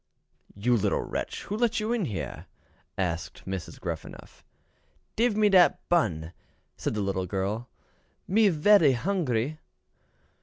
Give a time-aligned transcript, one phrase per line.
[0.55, 2.47] "You little wretch, who let you in here?"
[2.97, 4.43] asked Gruffanuff.
[5.15, 6.33] "Dive me dat bun,"
[6.75, 7.69] said the little girl,
[8.27, 9.59] "me vely hungry."